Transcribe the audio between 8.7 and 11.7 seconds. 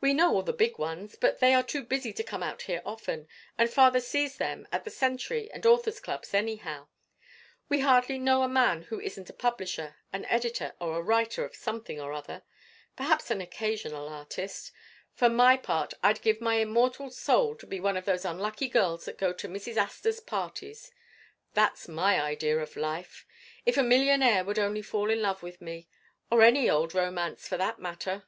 who isn't a publisher, an editor, or a writer of